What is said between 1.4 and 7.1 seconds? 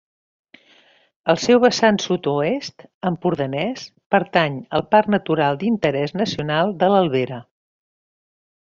seu vessant sud-oest, empordanès, pertany al Parc Natural d'Interès Nacional de